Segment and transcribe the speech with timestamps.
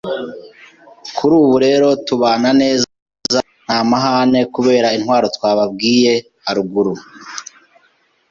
[1.15, 2.85] Kuri ubu rero tubana neza,
[3.65, 6.13] nta mahane, kubera intwaro twababwiye
[6.45, 6.93] haruguru.